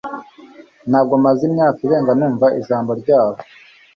Ntabwo 0.89 1.13
maze 1.25 1.41
imyaka 1.49 1.79
irenga 1.85 2.11
numva 2.19 2.47
ijambo 2.59 2.91
ryabo 3.01 3.37